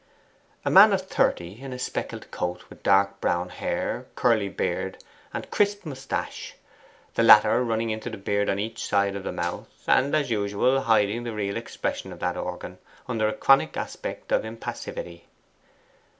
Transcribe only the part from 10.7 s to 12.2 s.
hiding the real expression of